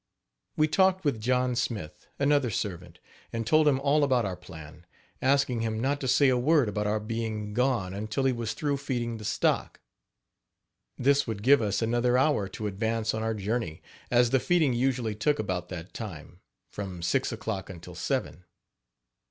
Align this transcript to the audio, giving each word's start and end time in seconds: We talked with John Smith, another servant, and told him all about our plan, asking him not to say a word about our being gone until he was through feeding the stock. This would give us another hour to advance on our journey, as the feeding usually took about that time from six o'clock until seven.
We 0.57 0.67
talked 0.67 1.05
with 1.05 1.21
John 1.21 1.55
Smith, 1.55 2.07
another 2.17 2.49
servant, 2.49 2.97
and 3.31 3.45
told 3.45 3.67
him 3.67 3.79
all 3.79 4.03
about 4.03 4.25
our 4.25 4.35
plan, 4.35 4.87
asking 5.21 5.61
him 5.61 5.79
not 5.79 6.01
to 6.01 6.07
say 6.07 6.27
a 6.29 6.39
word 6.39 6.67
about 6.67 6.87
our 6.87 6.99
being 6.99 7.53
gone 7.53 7.93
until 7.93 8.23
he 8.23 8.33
was 8.33 8.55
through 8.55 8.77
feeding 8.77 9.17
the 9.17 9.23
stock. 9.23 9.79
This 10.97 11.27
would 11.27 11.43
give 11.43 11.61
us 11.61 11.83
another 11.83 12.17
hour 12.17 12.47
to 12.47 12.65
advance 12.65 13.13
on 13.13 13.21
our 13.21 13.35
journey, 13.35 13.83
as 14.09 14.31
the 14.31 14.39
feeding 14.39 14.73
usually 14.73 15.13
took 15.13 15.37
about 15.37 15.69
that 15.69 15.93
time 15.93 16.39
from 16.71 17.03
six 17.03 17.31
o'clock 17.31 17.69
until 17.69 17.93
seven. 17.93 18.45